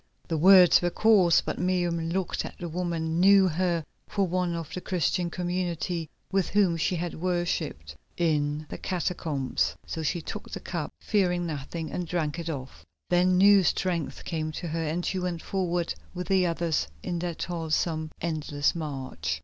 [0.27, 4.73] The words were coarse, but Miriam, looking at the woman, knew her for one of
[4.73, 9.75] the Christian community with whom she had worshipped in the catacombs.
[9.85, 12.83] So she took the cup, fearing nothing, and drank it off.
[13.11, 17.37] Then new strength came to her, and she went forward with the others on that
[17.37, 19.39] toilsome, endless march.